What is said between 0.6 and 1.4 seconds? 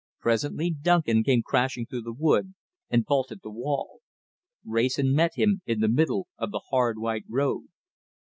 Duncan